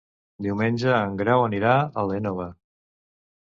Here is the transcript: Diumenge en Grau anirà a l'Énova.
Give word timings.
Diumenge 0.45 0.95
en 1.01 1.19
Grau 1.19 1.43
anirà 1.49 1.75
a 1.77 2.07
l'Énova. 2.13 2.51